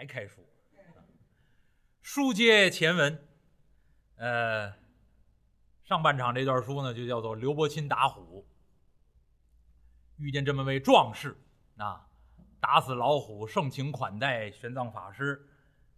[0.00, 0.42] 还开书。
[2.00, 3.28] 书接前文，
[4.16, 4.72] 呃，
[5.84, 8.48] 上半场这段书呢，就叫做刘伯钦打虎。
[10.16, 11.36] 遇见这么位壮士，
[11.76, 12.08] 啊，
[12.60, 15.46] 打死老虎，盛情款待玄奘法师。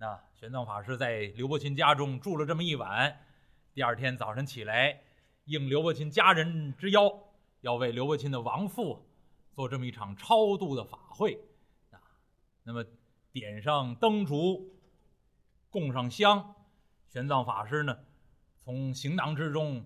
[0.00, 3.25] 啊，玄奘法师在刘伯钦家中住了这么一晚。
[3.73, 5.00] 第二天早晨起来，
[5.45, 7.09] 应刘伯钦家人之邀，
[7.61, 9.09] 要为刘伯钦的亡父
[9.53, 11.39] 做这么一场超度的法会。
[11.93, 12.03] 啊，
[12.64, 12.84] 那么
[13.32, 14.79] 点上灯烛，
[15.71, 16.54] 供上香。
[17.09, 18.04] 玄奘法师呢，
[18.59, 19.85] 从行囊之中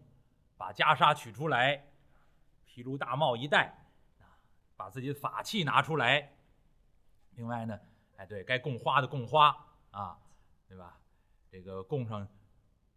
[0.57, 1.87] 把袈裟取出来，
[2.65, 3.69] 毗卢大帽一戴。
[4.21, 4.37] 啊
[4.77, 6.37] 把自己的法器拿出来，
[7.31, 7.81] 另外呢，
[8.17, 9.57] 哎，对该供花的供花
[9.91, 10.19] 啊，
[10.69, 11.01] 对吧？
[11.51, 12.29] 这个供上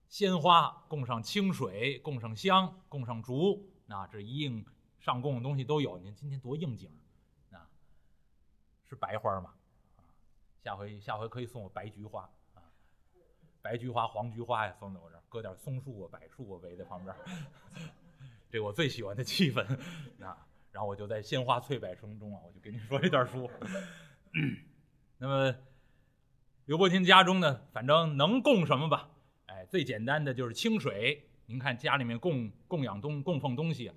[0.09, 4.65] 鲜花，供上清水，供上香，供上烛，啊，这一应
[4.99, 5.97] 上供的东西都有。
[5.99, 6.91] 您今天多应景
[7.51, 7.69] 啊！
[8.89, 9.53] 是白花吗？
[10.63, 12.61] 下回下回可以送我白菊花啊，
[13.61, 17.15] 白菊花、黄菊花呀，送在我这儿，搁点松树啊、柏树啊围在旁边，
[18.49, 19.63] 这我最喜欢的气氛
[20.23, 20.45] 啊。
[20.71, 23.49] 然后我就在鲜花翠柏声中啊，我就给你说这段书。
[25.17, 25.55] 那么
[26.65, 29.09] 刘伯钦家中呢，反正能供什么吧？
[29.47, 31.27] 哎，最简单的就是清水。
[31.47, 33.91] 您看家里面供供养东供奉东西，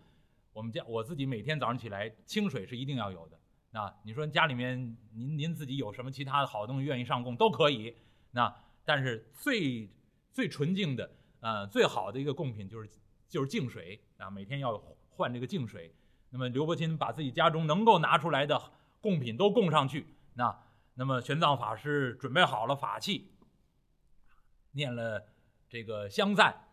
[0.54, 3.38] 我们家我自己每天早上起来清水是一定要有的。
[3.74, 4.78] 那你说家里面
[5.12, 7.96] 您您自己有什么其他的好东西愿意上供都可以。
[8.30, 9.90] 那但是最
[10.30, 12.90] 最纯净的呃最好的一个贡品就是
[13.28, 15.94] 就是净水啊，每天要换这个净水。
[16.28, 18.60] 那么刘伯钦把自己家中能够拿出来的
[19.00, 20.62] 贡品都供上去，那
[20.94, 23.32] 那么玄奘法师准备好了法器，
[24.72, 25.26] 念了
[25.68, 26.68] 这个香赞，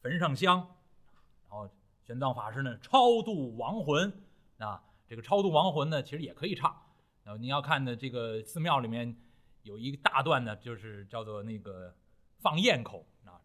[0.00, 1.68] 焚上香，然后
[2.04, 4.12] 玄奘法师呢超度亡魂，
[4.58, 6.74] 啊，这个超度亡魂呢其实也可以唱，
[7.22, 9.16] 然后您要看的这个寺庙里面
[9.62, 11.94] 有一大段呢，就是叫做那个
[12.38, 13.40] 放焰口啊，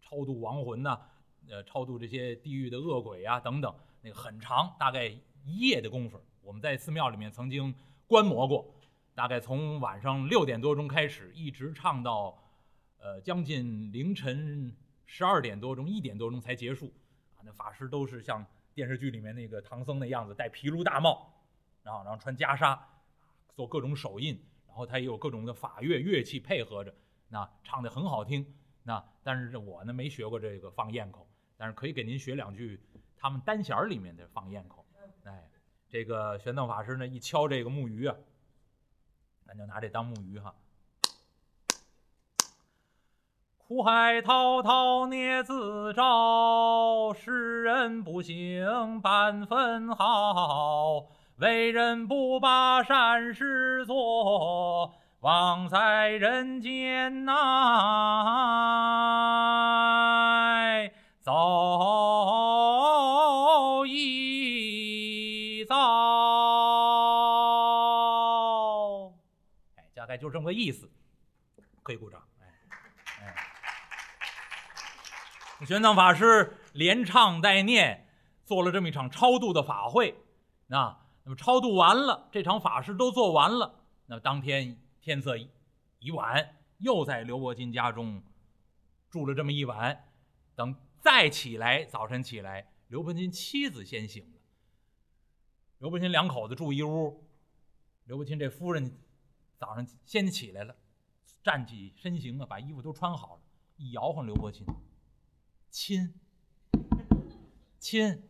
[0.00, 1.00] 超度亡魂呐，
[1.48, 3.74] 呃，超度这些地狱的恶鬼啊等等。
[4.02, 5.06] 那个很长，大概
[5.44, 6.20] 一夜的功夫。
[6.42, 7.74] 我们在寺庙里面曾经
[8.06, 8.74] 观摩过，
[9.14, 12.38] 大概从晚上六点多钟开始，一直唱到，
[12.98, 14.76] 呃，将近凌晨
[15.06, 16.92] 十二点多钟、一点多钟才结束。
[17.34, 21.32] 啊，那法师都是像电视剧里面那个唐僧那样子，戴皮卢大帽，
[21.82, 22.78] 然后然后穿袈裟，
[23.54, 24.34] 做各种手印，
[24.66, 26.94] 然后他也有各种的法乐乐器配合着，
[27.28, 28.44] 那唱的很好听。
[28.82, 31.26] 那但是我呢没学过这个放焰口，
[31.56, 32.80] 但是可以给您学两句。
[33.16, 34.84] 他们单弦儿里面的放焰口，
[35.22, 35.48] 哎，
[35.88, 38.14] 这个玄奘法师呢一敲这个木鱼啊，
[39.46, 40.54] 咱就拿这当木鱼哈。
[43.74, 51.06] 苦海滔滔孽自招，世人不行半分好，
[51.38, 57.32] 为人不把善事做，枉在人间呐，
[61.20, 61.32] 走
[63.86, 65.74] 一遭
[69.96, 70.16] 大概。
[70.16, 70.88] 就这么个意思，
[71.82, 72.22] 可以鼓掌。
[72.40, 72.44] 哎
[73.20, 73.34] 哎，
[75.64, 78.08] 玄奘法师连唱带念，
[78.44, 80.14] 做了这么一场超度的法会。
[80.66, 83.84] 那那么超度完了，这场法事都做完了。
[84.06, 85.36] 那么当天天色
[85.98, 88.22] 已晚，又在刘伯钦家中
[89.10, 90.04] 住了这么一晚。
[90.54, 94.38] 等再起来，早晨起来，刘伯钦妻子先醒了。
[95.78, 97.26] 刘伯钦两口子住一屋，
[98.04, 98.98] 刘伯钦这夫人。
[99.56, 100.76] 早上先起来了，
[101.42, 103.42] 站起身形啊，把衣服都穿好了，
[103.76, 104.66] 一摇晃刘伯钦，
[105.74, 106.14] 亲，
[107.80, 108.22] 亲，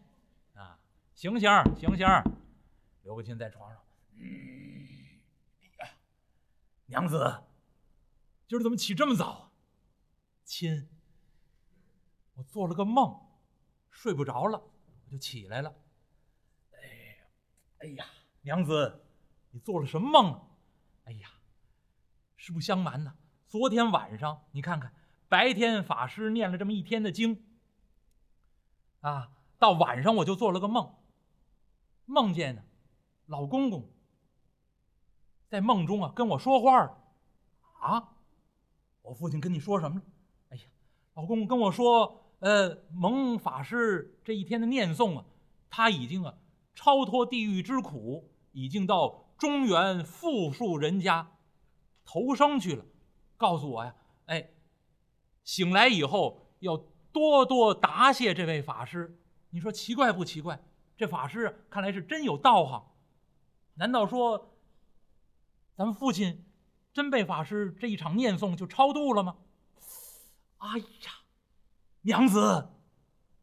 [0.54, 0.80] 啊，
[1.12, 2.06] 醒醒醒醒！
[3.02, 3.84] 刘伯钦在床上，
[4.18, 4.24] 哎
[5.78, 5.90] 呀，
[6.86, 7.44] 娘子，
[8.48, 9.52] 今儿怎么起这么早啊？
[10.42, 10.88] 亲，
[12.32, 13.14] 我做了个梦，
[13.90, 14.58] 睡不着了，
[15.04, 15.76] 我就起来了。
[16.70, 17.26] 哎，
[17.80, 18.06] 哎呀，
[18.40, 19.04] 娘子，
[19.50, 20.48] 你做了什么梦啊？
[21.04, 21.28] 哎呀，
[22.38, 24.94] 实不相瞒呢，昨天晚上你看看，
[25.34, 27.44] 白天法师念了这么一天的经，
[29.00, 30.94] 啊，到晚上我就做了个梦，
[32.04, 32.62] 梦见呢，
[33.26, 33.90] 老公公
[35.48, 37.00] 在梦中啊跟我说话
[37.80, 38.12] 啊，
[39.02, 40.02] 我父亲跟你说什么了？
[40.50, 40.62] 哎呀，
[41.14, 45.24] 老公公跟我说，呃，蒙法师这一天的念诵啊，
[45.68, 46.38] 他已经啊
[46.76, 49.24] 超脱地狱之苦，已经到。
[49.36, 51.32] 中原富庶人家
[52.04, 52.84] 投生去了，
[53.36, 53.96] 告诉我呀，
[54.26, 54.53] 哎，
[55.44, 56.76] 醒来以后要
[57.12, 59.16] 多多答谢这位法师。
[59.50, 60.60] 你说奇怪不奇怪？
[60.96, 62.90] 这法师看来是真有道行。
[63.74, 64.56] 难道说
[65.76, 66.44] 咱们父亲
[66.92, 69.36] 真被法师这一场念诵就超度了吗？
[70.58, 71.10] 哎呀，
[72.02, 72.70] 娘子，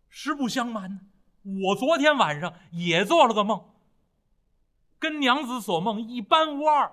[0.09, 1.07] 实不相瞒，
[1.43, 3.73] 我昨天晚上也做了个梦，
[4.97, 6.91] 跟娘子所梦一般无二。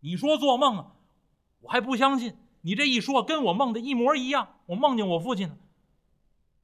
[0.00, 0.92] 你说做梦啊，
[1.60, 2.38] 我还不相信。
[2.62, 4.56] 你这一说，跟我梦的一模一样。
[4.66, 5.56] 我梦见我父亲了。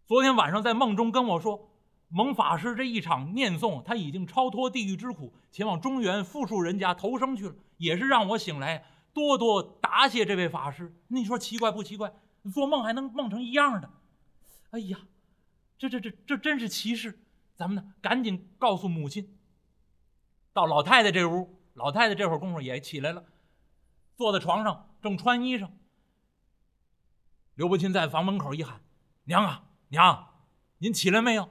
[0.07, 1.71] 昨天晚上在梦中跟我说，
[2.09, 7.55] 蒙法师这一场念诵，他已经超脱地狱之苦，前往中原富庶人家投生去了。
[7.79, 10.95] 也是让我醒来，多多答谢这位法师。
[11.09, 12.13] 你说奇怪不奇怪？
[12.53, 13.91] 做梦还能梦成一样的？
[14.71, 14.99] 哎呀，
[15.79, 17.19] 这这这这真是奇事！
[17.55, 19.37] 咱们呢，赶紧告诉母亲。
[20.53, 23.25] 到老太太这屋，老太太这会儿功夫也起来了，
[24.15, 25.69] 坐在床上正穿衣裳。
[27.57, 28.83] 刘伯钦在房门口一喊
[29.25, 30.29] ：“娘啊，娘，
[30.77, 31.49] 您起来没有？”“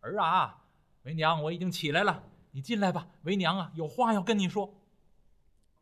[0.00, 0.62] 儿啊，
[1.02, 2.22] 为娘，我已经起来了。
[2.52, 4.72] 你进来吧，为娘啊，有话要跟你说。”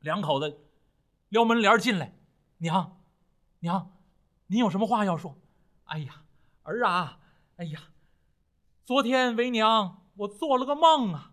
[0.01, 0.65] 两口子
[1.29, 2.17] 撩门帘进来
[2.57, 3.03] ，“娘，
[3.59, 3.93] 娘，
[4.47, 5.37] 您有什么话要说
[5.85, 6.23] ？”“哎呀，
[6.63, 7.21] 儿啊，
[7.57, 7.79] 哎呀，
[8.83, 11.33] 昨天为娘我做了个梦啊。”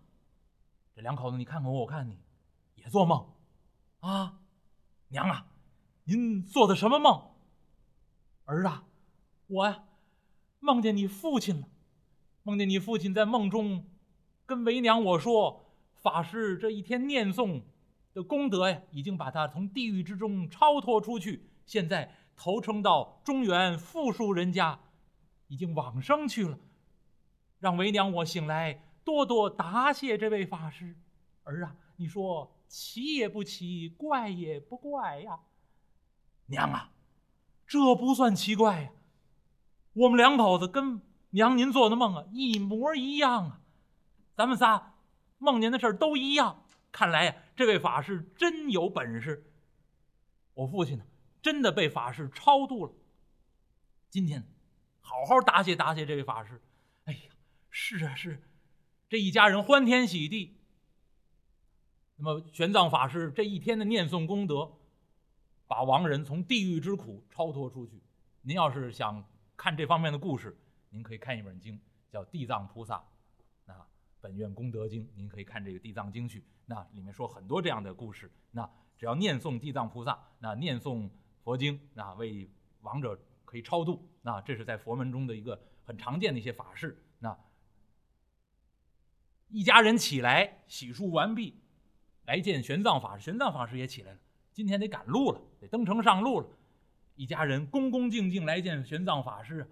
[0.94, 2.20] 这两口子，你看看我，我看你，
[2.74, 3.26] 也做梦
[4.00, 4.40] 啊？
[5.08, 5.46] 娘啊，
[6.04, 7.30] 您做的什么梦？
[8.46, 8.84] 儿啊，
[9.46, 9.84] 我呀，
[10.60, 11.68] 梦见你父亲了，
[12.42, 13.86] 梦见你父亲在梦中
[14.44, 17.62] 跟为娘我说，法师这一天念诵
[18.12, 24.78] 的功德呀，已经把他从地狱之中超脱出去，现在投生到中原富庶人家，
[25.48, 26.58] 已经往生去了。
[27.60, 30.94] 让为娘我醒来，多多答谢这位法师。
[31.44, 35.40] 儿啊，你说奇也不奇，怪也不怪呀，
[36.46, 36.90] 娘啊。
[37.66, 38.90] 这不算奇怪呀，
[39.94, 41.00] 我们两口子跟
[41.30, 43.60] 娘您做的梦啊一模一样啊，
[44.36, 44.94] 咱们仨
[45.38, 46.64] 梦见的事都一样。
[46.92, 49.50] 看来呀，这位法师真有本事。
[50.54, 51.04] 我父亲呢，
[51.42, 52.92] 真的被法师超度了。
[54.10, 54.46] 今天
[55.00, 56.62] 好好答谢答谢这位法师。
[57.04, 57.32] 哎呀，
[57.70, 58.40] 是啊是，
[59.08, 60.56] 这一家人欢天喜地。
[62.16, 64.72] 那么玄奘法师这一天的念诵功德。
[65.66, 68.02] 把亡人从地狱之苦超脱出去。
[68.42, 69.24] 您要是想
[69.56, 70.56] 看这方面的故事，
[70.90, 71.80] 您可以看一本经，
[72.10, 73.02] 叫《地藏菩萨》，
[73.72, 73.86] 啊，
[74.20, 75.08] 本愿功德经。
[75.14, 78.30] 您可以看这个《地藏经》去，那里面说很多这样的故事。
[78.50, 81.08] 那只要念诵地藏菩萨，那念诵
[81.42, 82.50] 佛经，那为
[82.82, 84.08] 亡者可以超度。
[84.22, 87.02] 那这是在佛门中的一个很常见的一些法事。
[87.18, 87.36] 那
[89.48, 91.62] 一家人起来洗漱完毕，
[92.24, 93.24] 来见玄奘法师。
[93.24, 94.18] 玄奘法师也起来了。
[94.54, 96.46] 今天得赶路了，得登城上路了。
[97.16, 99.68] 一家人恭恭敬敬来见玄奘法师，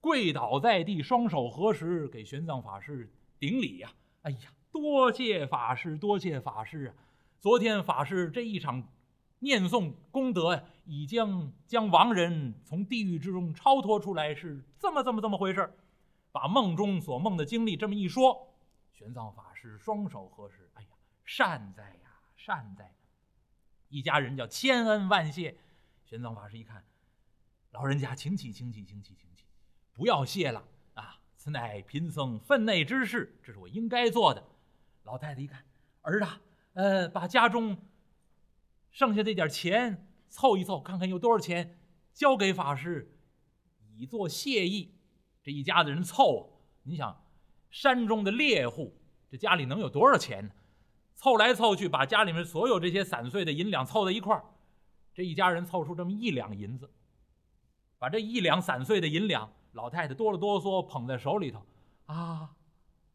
[0.00, 3.90] 跪倒在地，双手合十，给玄奘法师顶礼呀！
[4.22, 4.38] 哎呀，
[4.70, 6.94] 多谢法师，多谢法师啊！
[7.40, 8.86] 昨天法师这一场
[9.40, 15.74] 念诵功德呀，已将将亡人从地狱之中超脱出来，是这么这么这么回事
[16.30, 18.54] 把梦中所梦的经历这么一说，
[18.92, 20.88] 玄奘法师双手合十，哎呀，
[21.24, 22.92] 善哉呀，善哉！
[23.90, 25.58] 一家人叫千恩万谢，
[26.04, 26.84] 玄奘法师一看，
[27.72, 29.44] 老人家请起，请起，请起，请起，
[29.92, 30.64] 不要谢了
[30.94, 31.20] 啊！
[31.36, 34.46] 此乃贫僧分内之事，这是我应该做的。
[35.02, 35.64] 老太太一看，
[36.02, 36.40] 儿啊，
[36.74, 37.76] 呃，把家中
[38.90, 41.76] 剩下这点钱凑一凑，看看有多少钱，
[42.12, 43.18] 交给法师，
[43.96, 44.94] 以作谢意。
[45.42, 46.46] 这一家子人凑啊，
[46.84, 47.24] 你想，
[47.70, 48.96] 山中的猎户，
[49.28, 50.54] 这家里能有多少钱呢？
[51.20, 54.42] 凑来凑去，把家里面所有这些散碎的银两凑在一块儿，
[55.12, 56.90] 这一家人凑出这么一两银子，
[57.98, 61.62] 把这一两散碎的银两，老太太哆了哆嗦捧在手里头，
[62.06, 62.56] 啊，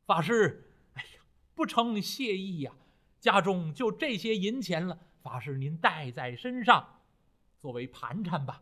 [0.05, 1.21] 法师，哎呀，
[1.55, 2.73] 不成谢意呀，
[3.19, 7.01] 家中就这些银钱了，法师您带在身上，
[7.59, 8.61] 作为盘缠吧。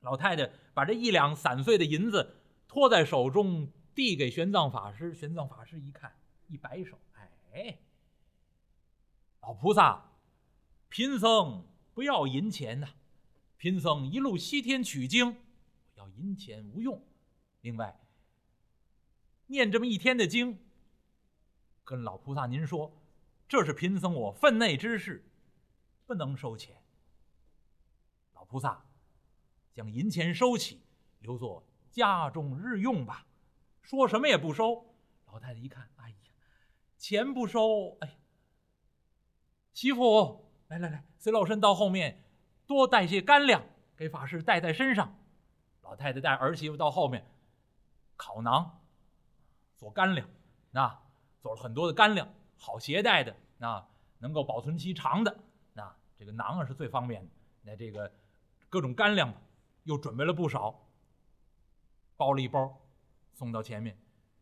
[0.00, 6.10] 老太太把这一两散碎的银子托在手中，递给玄奘法师，玄奘法师一看，
[6.48, 6.98] 一摆手，
[7.52, 7.76] 哎。
[9.40, 10.12] 老菩萨，
[10.88, 12.88] 贫僧不要银钱呐，
[13.56, 15.36] 贫僧一路西天取经，
[15.94, 17.02] 要银钱无用。
[17.62, 17.98] 另外，
[19.46, 20.58] 念这么一天的经，
[21.84, 23.02] 跟老菩萨您说，
[23.48, 25.24] 这是贫僧我分内之事，
[26.06, 26.82] 不能收钱。
[28.34, 28.84] 老菩萨，
[29.72, 30.82] 将银钱收起，
[31.20, 33.26] 留作家中日用吧。
[33.82, 34.94] 说什么也不收。
[35.26, 36.16] 老太太一看，哎呀，
[36.98, 38.19] 钱不收，哎。
[39.72, 42.24] 媳妇，来来来，随老身到后面，
[42.66, 43.62] 多带些干粮
[43.96, 45.16] 给法师带在身上。
[45.82, 47.26] 老太太带儿媳妇到后面，
[48.16, 48.70] 烤馕，
[49.76, 50.28] 做干粮，
[50.70, 51.02] 那
[51.40, 53.84] 做了很多的干粮，好携带的，那
[54.18, 55.36] 能够保存期长的，
[55.72, 57.30] 那这个馕啊是最方便的。
[57.62, 58.12] 那这个
[58.68, 59.34] 各种干粮
[59.84, 60.88] 又准备了不少，
[62.16, 62.80] 包了一包，
[63.32, 63.98] 送到前面。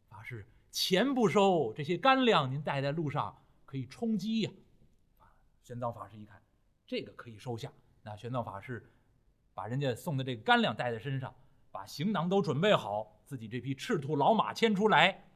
[0.09, 4.51] 法师钱不收，这些干粮您带在路上可以充饥呀。
[5.69, 6.43] 玄奘法师一看，
[6.87, 7.71] 这个可以收下。
[8.03, 8.91] 那玄奘法师
[9.53, 11.35] 把人家送的这个干粮带在身上，
[11.71, 15.29] 把行囊都准备好，自己这匹赤兔老马牵出来，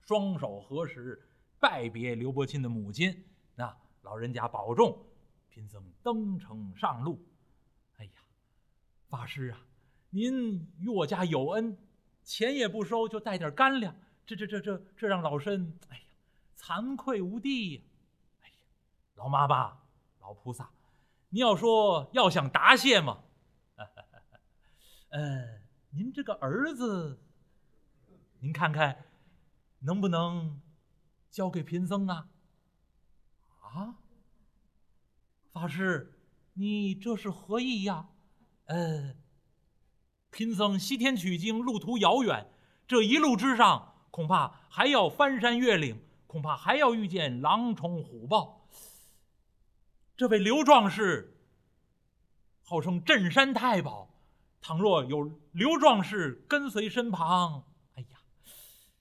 [0.00, 1.28] 双手合十，
[1.60, 3.26] 拜别刘伯钦的母亲。
[3.54, 5.04] 那老人家保重，
[5.50, 7.22] 贫僧登城上路。
[7.98, 8.10] 哎呀，
[9.10, 9.66] 法师啊，
[10.08, 11.76] 您与我家有恩，
[12.24, 13.94] 钱也不收，就带点干粮，
[14.24, 16.04] 这这这这这让老身哎呀
[16.56, 17.82] 惭愧无地呀。
[19.14, 19.78] 老妈妈，
[20.20, 20.70] 老菩萨，
[21.28, 23.22] 你要说要想答谢吗？
[25.10, 27.20] 呃，您这个儿子，
[28.40, 29.04] 您看看
[29.80, 30.60] 能不能
[31.30, 32.28] 交给贫僧啊？
[33.60, 33.96] 啊，
[35.52, 36.18] 法师，
[36.54, 38.08] 你这是何意呀？
[38.64, 39.14] 呃，
[40.30, 42.50] 贫僧西天取经路途遥远，
[42.86, 48.61] 这一路之上恐怕还要翻山越岭，恐怕还要遇见狼虫虎豹。
[50.14, 51.36] 这位刘壮士
[52.64, 54.08] 号称镇山太保，
[54.60, 57.64] 倘若有刘壮士跟随身旁，
[57.94, 58.18] 哎呀，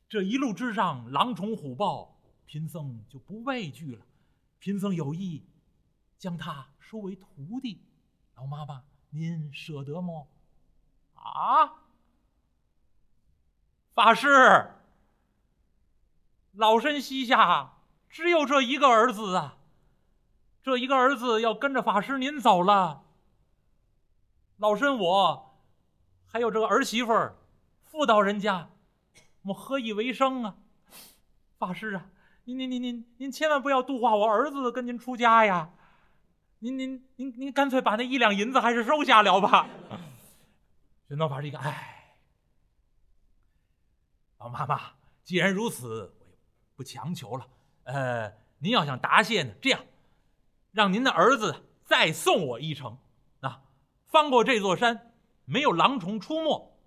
[0.08, 4.06] 这一路之上狼虫虎豹，贫僧就不畏惧了。
[4.60, 5.44] 贫僧有意
[6.18, 7.82] 将他收为徒弟，
[8.36, 10.28] 老妈妈您舍得吗？
[11.16, 11.84] 啊，
[13.94, 14.72] 法师，
[16.54, 17.74] 老身膝下
[18.10, 19.58] 只有这一个儿子啊。
[20.64, 23.04] 这一个儿子要跟着法师您走了，
[24.58, 25.58] 老身我
[26.26, 27.36] 还有这个儿媳妇儿，
[27.84, 28.70] 妇道人家，
[29.44, 30.56] 我何以为生啊？
[31.58, 32.06] 法师啊，
[32.44, 35.72] 您您您您您千万不要度化我儿子跟您出家呀！
[36.60, 39.68] 您您您您干脆把那一两银子还是收下了吧。
[41.10, 42.18] 玄奘法师一看，哎，
[44.38, 44.80] 老妈妈，
[45.24, 46.38] 既然如此，我也
[46.76, 47.48] 不强求了。
[47.86, 49.84] 呃，您要想答谢呢，这样。
[50.72, 52.98] 让您的儿子再送我一程，
[53.42, 53.62] 啊，
[54.06, 55.14] 翻过这座山，
[55.44, 56.80] 没有狼虫出没，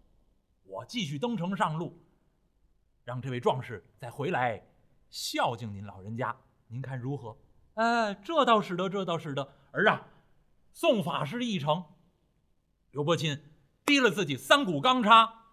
[0.65, 2.03] 我继续登城上路，
[3.05, 4.67] 让这位壮士再回来
[5.11, 6.35] 孝敬您老人家，
[6.69, 7.37] 您看如何？
[7.75, 9.53] 哎，这倒使得，这倒使得。
[9.73, 10.07] 儿啊，
[10.73, 11.85] 送法师一程。
[12.93, 13.53] 刘伯钦
[13.85, 15.47] 提了自己三股钢叉，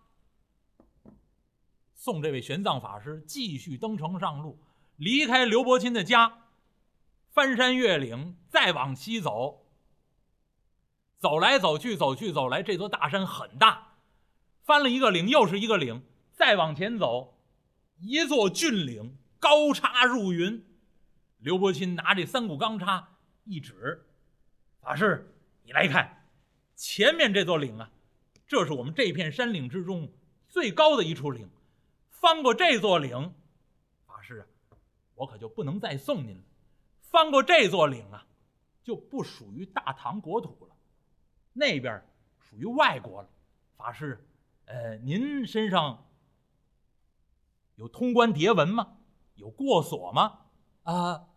[1.95, 4.57] 送这位玄奘法师继续登城上路，
[4.95, 6.40] 离开刘伯钦的家。
[7.31, 9.65] 翻山越岭，再往西走，
[11.17, 13.95] 走来走去，走去走来，这座大山很大，
[14.63, 17.39] 翻了一个岭又是一个岭，再往前走，
[18.00, 20.65] 一座峻岭高插入云。
[21.38, 24.05] 刘伯钦拿这三股钢叉一指
[24.83, 25.33] ：“法师，
[25.63, 26.27] 你来看，
[26.75, 27.89] 前面这座岭啊，
[28.45, 30.11] 这是我们这片山岭之中
[30.50, 31.50] 最高的一处岭。
[32.09, 33.33] 翻过这座岭，
[34.05, 34.45] 法师啊，
[35.15, 36.43] 我可就不能再送您了。”
[37.12, 38.25] 翻过这座岭啊，
[38.82, 40.75] 就不属于大唐国土了，
[41.51, 42.01] 那边
[42.39, 43.30] 属于外国了。
[43.75, 44.25] 法师，
[44.63, 46.08] 呃，您身上
[47.75, 48.98] 有通关牒文吗？
[49.36, 50.39] 有过锁吗？
[50.84, 51.27] 啊，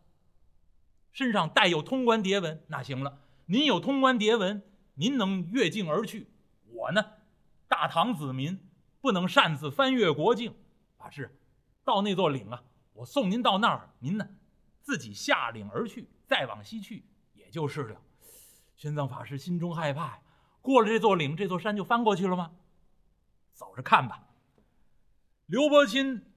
[1.11, 4.62] 身上带有通关牒文，那行了，您有通关牒文，
[4.95, 6.28] 您能越境而去。
[6.69, 7.04] 我呢，
[7.66, 10.54] 大唐子民不能擅自翻越国境。
[10.97, 11.37] 法师，
[11.83, 12.62] 到那座岭啊，
[12.93, 14.28] 我送您到那儿，您呢？
[14.85, 18.03] 自己下岭而去，再往西去，也就是了。
[18.76, 20.21] 玄奘法师心中害怕，
[20.61, 22.53] 过了这座岭，这座山就翻过去了吗？
[23.55, 24.29] 走着看吧。
[25.47, 26.31] 刘伯钦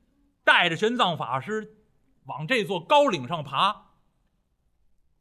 [0.45, 1.75] 带着玄奘法师
[2.23, 3.91] 往这座高岭上爬，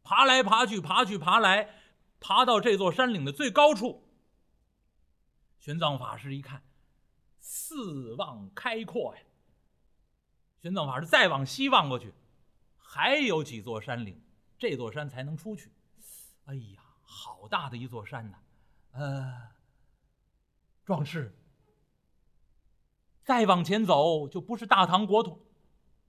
[0.05, 1.75] 爬来爬去，爬去爬来，
[2.21, 4.09] 爬到这座山岭的最高处。
[5.59, 6.63] 玄奘法师一看，
[7.41, 9.23] 四望开阔呀。
[10.63, 12.15] 玄奘法师再往西望过去。
[12.97, 14.19] 还有几座山岭，
[14.57, 15.71] 这座山才能出去。
[16.47, 18.39] 哎呀，好大的一座山呐！
[18.93, 19.51] 呃，
[20.83, 21.37] 壮士，
[23.23, 25.47] 再往前走就不是大唐国土。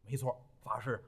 [0.05, 1.03] 没错，法师，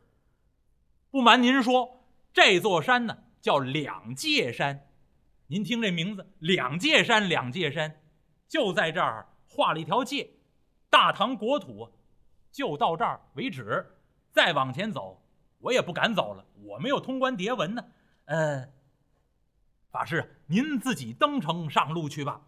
[1.09, 4.86] 不瞒您说，这座山呢叫两界山。
[5.48, 8.01] 您听这名字，两界山，两界山，
[8.50, 10.29] 就在这儿画了一条界，
[10.89, 11.89] 大唐国土
[12.51, 13.95] 就到这儿为止。
[14.29, 15.25] 再往前走。
[15.60, 17.86] 我也不敢走了，我没有通关牒文呢。
[18.25, 18.70] 呃，
[19.92, 22.42] 法师，您自己登城上路去吧。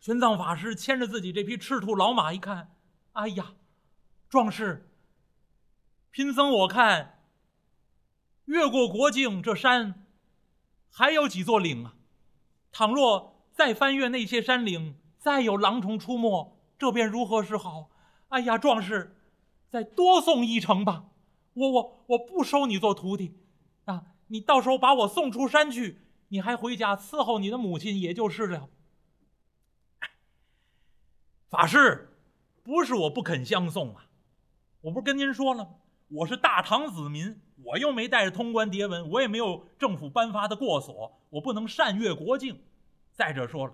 [0.00, 2.74] 玄奘法师牵着自己这匹赤兔老马，一看，
[3.12, 3.54] 哎呀，
[4.28, 4.90] 壮士，
[6.10, 7.22] 贫僧我看，
[8.44, 10.06] 越过国境，这山
[10.90, 11.94] 还有几座岭啊！
[12.70, 17.90] 倘若再翻越那些山岭，再有狼虫出没，这便如何是好？
[18.28, 19.16] 哎呀，壮士，
[19.70, 21.04] 再多送一程吧！
[21.54, 23.34] 我我我不收你做徒弟
[23.86, 24.04] 啊！
[24.28, 28.68] 你到时候把我送出山去，你还回家伺候你的母亲，也就是了。
[31.48, 32.16] 法师，
[32.62, 34.06] 不是我不肯相送啊！
[34.82, 35.70] 我不是跟您说了吗？
[36.08, 37.40] 我是大唐子民。
[37.62, 42.60] 我又没带着通关牒文，我也没有政府颁发的过所，我不能擅越国境。
[43.12, 43.72] 再者说了，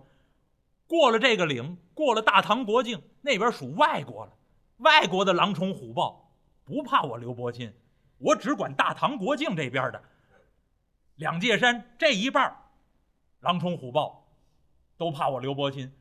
[0.86, 4.34] 过了这个岭，过了大唐国境，那边属外国了。
[4.76, 6.29] 外国的狼虫虎豹
[6.70, 7.74] 不怕我刘伯钦，
[8.18, 10.00] 我只管大唐国境这边的
[11.16, 12.56] 两界山这一半
[13.40, 14.28] 狼虫虎豹
[14.96, 15.92] 都怕我刘伯钦。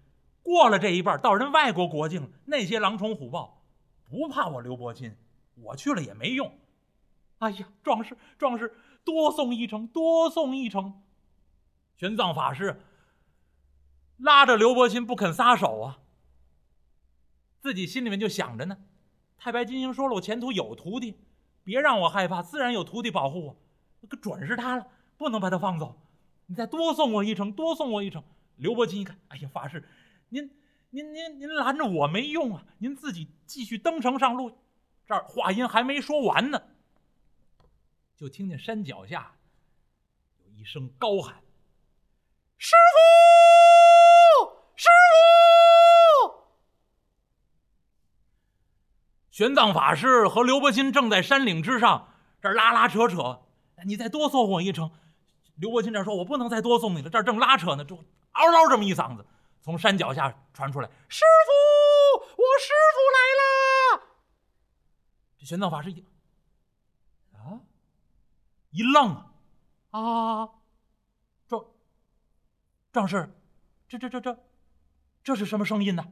[0.44, 3.64] 过了这一半到人外国国境，那些狼虫虎豹
[4.08, 5.18] 不怕我刘伯钦，
[5.56, 6.60] 我去了也没用。
[7.40, 11.02] 哎呀，壮士，壮士，多送一程，多送一程。
[11.98, 12.80] 玄奘法师
[14.18, 16.00] 拉着刘伯钦不肯撒手啊，
[17.60, 18.78] 自己心里面就想着呢。
[19.40, 21.18] 太白金星说了，我前途有徒弟，
[21.64, 23.56] 别让我害怕，自然有徒弟保护我。
[24.08, 24.86] 可准是他了，
[25.18, 25.96] 不能把他放走。
[26.48, 28.22] 你再多送我一程，多送我一程。
[28.58, 29.88] 刘伯钦一看，哎呀，法师，
[30.28, 30.52] 您
[30.90, 34.58] 您您您拦着我没用啊，您自己继续登城上路。
[35.08, 36.62] 这儿话音还没说完呢。
[38.18, 39.38] 就听见山脚下
[40.44, 41.42] 有一声高喊
[42.60, 42.76] ：“师
[44.42, 46.36] 傅，师傅！”
[49.40, 52.10] 玄奘法师和刘伯钦正在山岭之上，
[52.42, 53.40] 这拉拉扯扯。
[53.86, 54.92] 你再多送我一程。
[55.56, 59.26] 刘伯钦这说：“我不能再多送你了。”这正拉扯呢，就嗷嗷这么一嗓子
[59.62, 64.12] 从山脚下传出来：“师傅，我师傅来了！”
[65.40, 66.06] 这玄奘法师一
[67.32, 67.62] 啊。
[68.72, 69.24] 一愣，
[69.92, 70.50] 啊！
[71.48, 71.66] 壮
[72.92, 73.34] 壮士，
[73.88, 74.38] 这这这这，
[75.24, 76.12] 这是什么声音呢？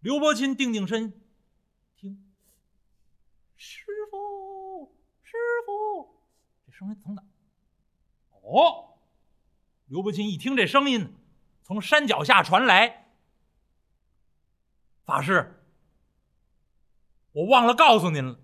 [0.00, 1.12] 刘伯钦定定身，
[1.96, 2.32] 听，
[3.54, 6.20] 师傅，师傅，
[6.72, 7.22] 声音从哪？
[8.30, 8.98] 哦，
[9.86, 11.14] 刘伯钦一听这声音，
[11.62, 13.12] 从山脚下传来。
[15.04, 15.62] 法师，
[17.32, 18.40] 我忘了告诉您了，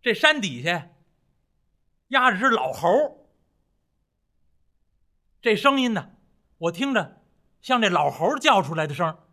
[0.00, 0.90] 这山底下。
[2.08, 3.28] 压着只老猴，
[5.42, 6.12] 这声音呢，
[6.56, 7.22] 我听着
[7.60, 9.28] 像这老猴叫出来的声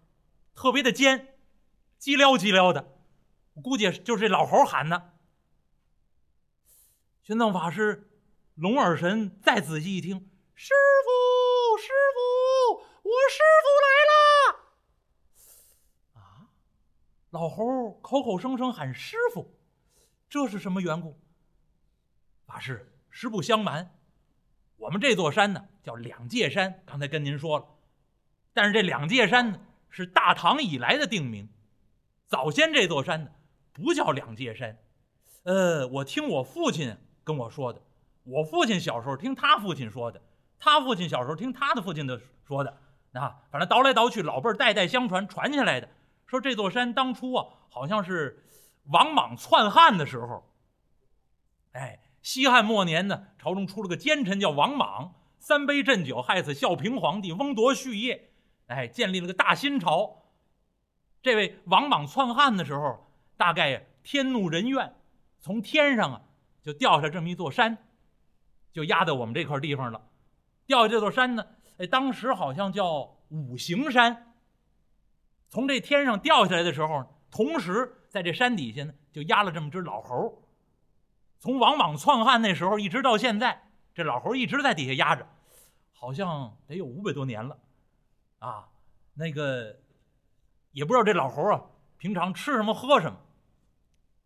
[0.54, 1.38] 特别的尖，
[1.98, 3.00] 叽撩叽撩的，
[3.54, 5.15] 我估计就是这老猴喊的。
[7.26, 8.08] 玄奘法师
[8.54, 11.10] 龙耳神再仔细一听，师傅，
[11.82, 12.20] 师傅，
[13.02, 14.14] 我师傅来了！
[16.22, 16.54] 啊，
[17.32, 19.58] 老猴口口声声喊师傅，
[20.30, 21.20] 这是什么缘故？
[22.46, 23.98] 法师，实不相瞒，
[24.78, 26.84] 我们这座山呢叫两界山。
[26.86, 27.66] 刚才跟您说了，
[28.54, 31.50] 但是这两界山呢是大唐以来的定名，
[32.28, 33.32] 早先这座山呢
[33.74, 34.78] 不叫两界山。
[35.42, 37.82] 呃，我听我父亲跟我说的，
[38.24, 40.22] 我父亲小时候听他父亲说的，
[40.58, 42.78] 他父亲小时候听他的父亲的说的，
[43.12, 45.90] 啊，反正倒来倒去，老辈儿代代相传传下来的，
[46.26, 48.46] 说这座山当初啊好像是
[48.92, 50.50] 王莽篡汉的时候，
[51.74, 52.00] 哎。
[52.26, 58.32] 西汉末年呢，朝中出了个奸臣，叫王莽，三杯鸩酒害死孝平皇帝，翁夺序业，
[58.66, 60.24] 哎，建立了个大新朝。
[61.22, 64.96] 这位王莽篡汉的时候，大概天怒人怨，
[65.40, 66.22] 从天上啊
[66.66, 67.78] 就掉下这么一座山，
[68.74, 70.02] 就压在我们这块地方了。
[70.66, 71.46] 掉下这座山呢，
[71.78, 74.34] 哎，当时好像叫五行山。
[75.48, 80.42] 从这天上掉下来的时候，同时在这山底下呢，就压了这么只老猴。
[81.38, 85.28] 从王莽篡汉那时候一直到现在，这老猴一直在底下压着，
[85.94, 87.60] 好像得有五百多年了，
[88.40, 88.68] 啊，
[89.14, 89.78] 那个
[90.72, 91.62] 也不知道这老猴啊
[92.00, 93.20] 平常吃什么喝什么，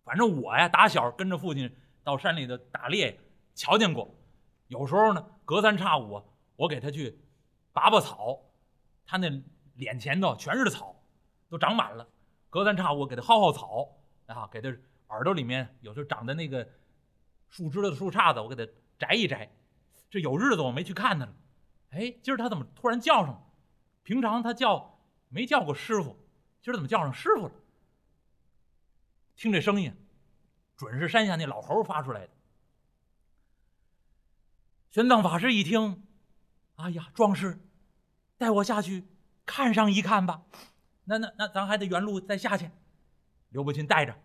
[0.06, 3.20] 反正我呀打小跟着父亲到山里头打猎，
[3.56, 4.16] 瞧见过，
[4.68, 6.24] 有时候呢隔三差五
[6.56, 7.20] 我给他去
[7.74, 8.40] 拔拔草，
[9.06, 9.30] 他那
[9.76, 11.04] 脸前头全是草，
[11.50, 12.08] 都长满了，
[12.50, 14.70] 隔三差五给他薅薅草啊，给他
[15.08, 16.68] 耳朵里面有时候长的那个。
[17.52, 19.52] 树枝的树杈子，我给他摘一摘。
[20.08, 21.34] 这有日子我没去看他了。
[21.90, 23.42] 哎，今儿他怎么突然叫上了？
[24.04, 26.16] 平常他叫没叫过师傅，
[26.62, 27.52] 今儿怎么叫上师傅了？
[29.36, 29.92] 听这声音，
[30.80, 32.30] 准是山下那老猴发出来的。
[34.92, 36.08] 玄奘法师一听，
[36.76, 37.60] 哎呀，壮士，
[38.38, 39.06] 带我下去
[39.46, 40.46] 看上一看吧。
[41.04, 42.72] 那那那，咱还得原路再下去。
[43.50, 44.18] 刘伯钦带着，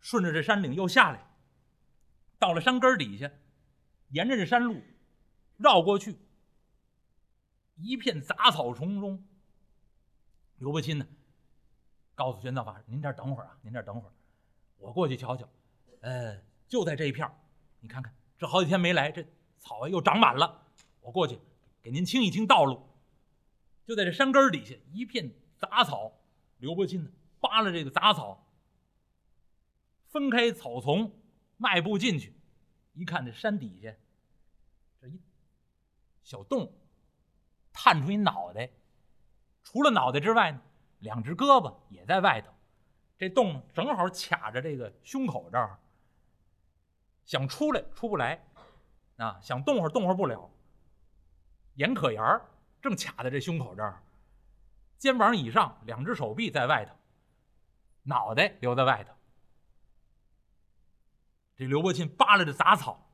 [0.00, 1.22] 顺着这山岭又下来。
[2.38, 3.30] 到了山根底下，
[4.08, 4.80] 沿着这山路，
[5.58, 6.16] 绕过去，
[7.74, 9.22] 一片杂草丛中。
[10.56, 11.06] 刘伯钦呢，
[12.14, 14.12] 告诉玄奘法师：“您这儿等会儿啊，您这儿等会儿，
[14.78, 15.46] 我过去瞧瞧。
[16.04, 16.38] 呃，
[16.68, 17.26] 就在这一片
[17.80, 19.26] 你看看，这好几天没来，这
[19.58, 20.66] 草又长满了。
[21.00, 21.40] 我过去
[21.80, 22.86] 给您清一清道路。
[23.86, 26.12] 就在这山根底下，一片杂草。
[26.58, 28.46] 刘伯钦呢，扒拉这个杂草，
[30.08, 31.10] 分开草丛，
[31.56, 32.34] 迈步进去，
[32.92, 33.94] 一看这山底下，
[35.00, 35.18] 这一
[36.22, 36.70] 小洞，
[37.72, 38.70] 探出一脑袋。”
[39.64, 40.60] 除了脑袋之外呢，
[40.98, 42.52] 两只胳膊也在外头。
[43.16, 45.78] 这洞正好卡着这个胸口这儿，
[47.24, 48.46] 想出来出不来，
[49.16, 50.50] 啊，想动会动会不了。
[51.74, 52.48] 眼可沿儿
[52.80, 54.02] 正卡在这胸口这儿，
[54.98, 56.94] 肩膀以上两只手臂在外头，
[58.02, 59.12] 脑袋留在外头。
[61.56, 63.10] 这刘伯钦扒拉着杂草，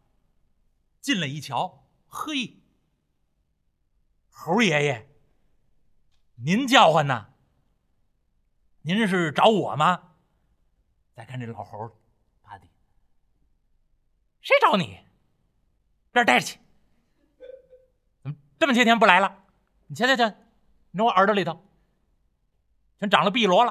[1.01, 2.63] 进来一瞧，嘿，
[4.31, 5.09] 猴爷爷。
[6.37, 7.35] 您叫唤呢？
[8.83, 10.15] 您是找我吗？
[11.13, 12.00] 再看这老猴，
[14.51, 14.99] 谁找你？
[16.13, 16.59] 这儿待着去。
[18.21, 19.45] 怎么这么些天不来了？
[19.87, 20.35] 你瞧瞧瞧，
[20.91, 21.65] 你我耳朵里头
[22.99, 23.71] 全长了碧螺了，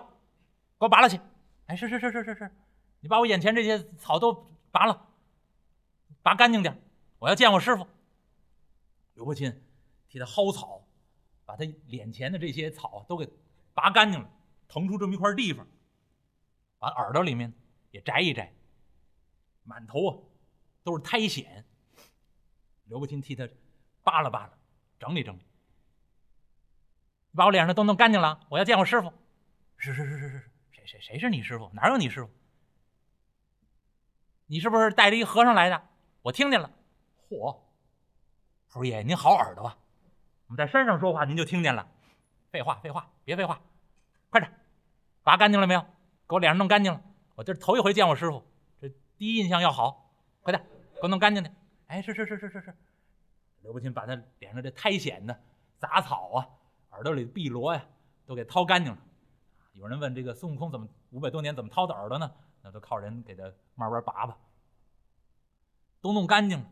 [0.79, 1.19] 给我拔了去！
[1.65, 2.55] 哎，是是是是是是，
[3.01, 5.05] 你把我眼前这些草都拔了，
[6.21, 6.81] 拔干净点，
[7.19, 7.85] 我要见我师傅。
[9.15, 9.61] 刘伯钦
[10.07, 10.85] 替他薅草。
[11.45, 13.27] 把他脸前的这些草都给
[13.73, 14.29] 拔干净了，
[14.67, 15.65] 腾出这么一块地方，
[16.77, 17.51] 把耳朵里面
[17.89, 18.53] 也摘一摘，
[19.63, 20.17] 满头啊
[20.89, 21.45] 都是苔藓。
[22.85, 23.47] 刘伯钦替他
[24.01, 24.53] 扒拉扒拉，
[24.99, 25.41] 整理整理，
[27.35, 28.39] 把我脸上都弄干净了。
[28.49, 29.13] 我要见我师傅。
[29.77, 31.69] 是是是是是，谁谁谁是你师傅？
[31.73, 32.31] 哪有你师傅？
[34.47, 35.87] 你是不是带着一和尚来的？
[36.23, 36.71] 我听见了。
[37.29, 37.59] 嚯，
[38.67, 39.77] 猴爷爷您好耳朵啊！
[40.47, 41.87] 我们在山上说话，您就听见了。
[42.49, 43.61] 废话，废话，别废话，
[44.31, 44.51] 快点，
[45.21, 45.81] 拔干净了没有？
[46.27, 46.99] 给我脸上弄干净了。
[47.35, 48.43] 我这头一回见我师傅，
[48.81, 50.07] 这第一印象要好。
[50.41, 50.65] 快点，
[50.99, 51.55] 给我弄干净点。
[51.87, 52.75] 哎，是是是是是是。
[53.61, 55.37] 刘伯钦把他脸上这苔藓呢、
[55.77, 56.47] 杂草啊、
[56.91, 57.85] 耳朵里的碧螺呀，
[58.25, 58.99] 都给掏干净了。
[59.73, 62.31] 有人问这个孙悟空怎么五百多年怎么掏的耳朵呢？
[62.61, 63.43] 那都靠人给他
[63.75, 64.37] 慢慢拔拔，
[66.01, 66.69] 都弄干净了，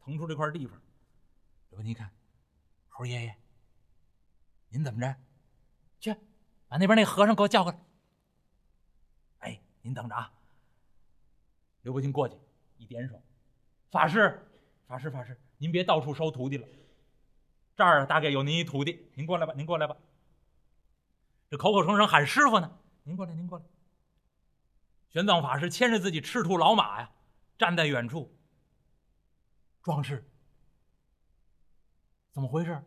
[0.00, 0.80] 腾出这块地方。
[1.70, 2.10] 刘伯钦一看。
[2.88, 3.36] 猴爷爷，
[4.68, 5.16] 您怎么着？
[5.98, 6.14] 去，
[6.68, 7.78] 把那边那和尚给我叫过来。
[9.40, 10.32] 哎，您等着啊！
[11.82, 12.36] 刘伯钦过去
[12.76, 13.20] 一点手，
[13.94, 14.44] 法师，
[14.88, 16.66] 法师，法师，您别到处收徒弟了。
[17.76, 19.96] 这儿大概有您一徒弟，您过来吧，您过来吧。
[21.48, 23.64] 这口口声声喊师傅呢，您过来，您过来。
[25.10, 27.12] 玄奘法师牵着自己赤兔老马呀，
[27.56, 28.36] 站在远处。
[29.80, 30.28] 壮士。
[32.32, 32.82] 怎么回事？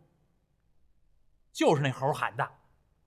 [1.52, 2.52] 就是那猴喊的，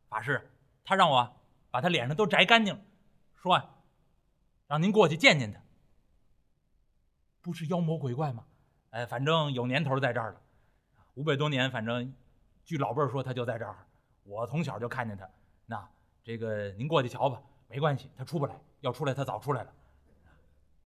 [0.10, 0.52] 法师，
[0.84, 2.84] 他让我把他脸上都摘干净，
[3.36, 3.76] 说啊，
[4.66, 5.62] 让您过去见见他。
[7.42, 8.46] 不是妖魔鬼怪吗？
[8.92, 10.42] 哎，反正有年头在这儿了，
[11.16, 12.14] 五百多年，反正
[12.64, 13.76] 据老辈儿说他就在这儿，
[14.24, 15.28] 我从小就看见他。
[15.66, 15.90] 那
[16.24, 19.74] 这个您过去瞧吧，没关系，他出不来，要出来他早出来了。